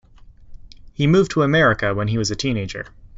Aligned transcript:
He 0.95 1.05
moved 1.05 1.29
to 1.29 1.43
America 1.43 1.93
when 1.93 2.07
he 2.07 2.17
was 2.17 2.31
a 2.31 2.35
teenager. 2.35 2.87